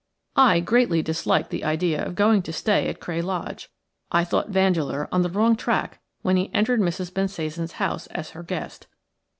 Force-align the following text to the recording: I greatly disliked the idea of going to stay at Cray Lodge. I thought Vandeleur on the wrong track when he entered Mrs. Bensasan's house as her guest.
I 0.35 0.61
greatly 0.61 1.03
disliked 1.03 1.51
the 1.51 1.63
idea 1.63 2.03
of 2.03 2.15
going 2.15 2.41
to 2.41 2.51
stay 2.51 2.87
at 2.87 2.99
Cray 2.99 3.21
Lodge. 3.21 3.69
I 4.11 4.23
thought 4.23 4.49
Vandeleur 4.49 5.07
on 5.11 5.21
the 5.21 5.29
wrong 5.29 5.55
track 5.55 6.01
when 6.23 6.37
he 6.37 6.49
entered 6.55 6.79
Mrs. 6.79 7.13
Bensasan's 7.13 7.73
house 7.73 8.07
as 8.07 8.31
her 8.31 8.41
guest. 8.41 8.87